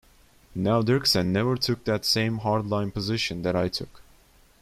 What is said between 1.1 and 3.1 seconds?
never took that same hard-line